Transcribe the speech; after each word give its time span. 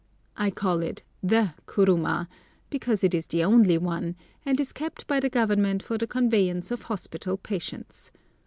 I 0.35 0.49
call 0.49 0.79
it 0.81 1.03
the 1.21 1.53
kuruma 1.67 2.27
because 2.71 3.03
it 3.03 3.13
is 3.13 3.27
the 3.27 3.43
only 3.43 3.77
one, 3.77 4.15
and 4.43 4.59
is 4.59 4.73
kept 4.73 5.05
by 5.05 5.19
the 5.19 5.29
Government 5.29 5.83
for 5.83 5.99
the 5.99 6.07
conveyance 6.07 6.71
of 6.71 6.81
hospital 6.81 7.37
patients. 7.37 8.09